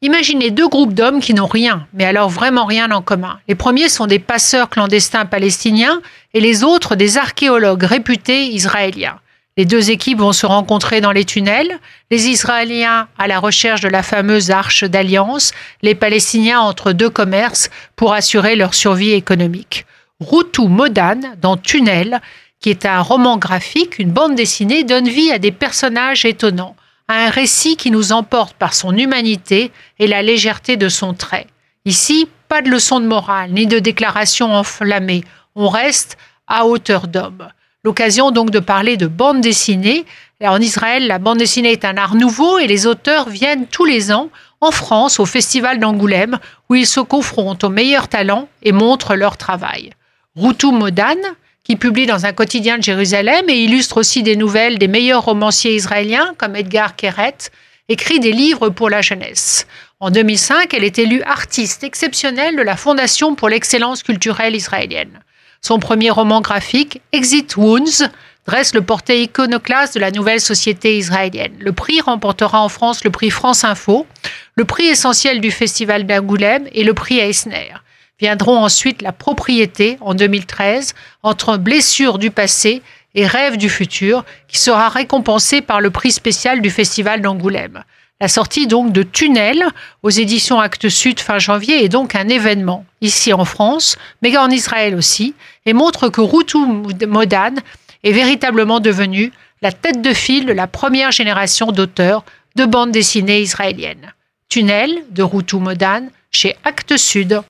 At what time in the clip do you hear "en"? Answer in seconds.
2.92-3.02, 40.44-40.60, 44.60-44.70, 60.00-60.10, 72.62-72.68, 80.00-80.14, 93.32-93.44, 94.36-94.50